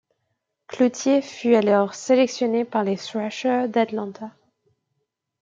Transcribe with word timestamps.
Cloutier 0.65 1.21
fut 1.21 1.53
alors 1.53 1.93
sélectionné 1.93 2.65
par 2.65 2.83
les 2.83 2.97
Thrashers 2.97 3.67
d'Atlanta. 3.69 4.31